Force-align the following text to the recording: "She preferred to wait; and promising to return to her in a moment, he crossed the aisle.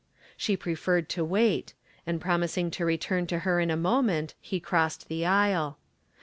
"She 0.35 0.57
preferred 0.57 1.09
to 1.09 1.23
wait; 1.23 1.75
and 2.07 2.19
promising 2.19 2.71
to 2.71 2.83
return 2.85 3.27
to 3.27 3.37
her 3.45 3.59
in 3.59 3.69
a 3.69 3.77
moment, 3.77 4.33
he 4.41 4.59
crossed 4.59 5.09
the 5.09 5.27
aisle. 5.27 5.77